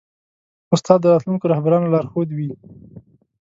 استاد 0.75 0.99
د 1.01 1.05
راتلونکو 1.13 1.49
رهبرانو 1.53 1.91
لارښود 1.93 2.29
وي. 2.37 2.49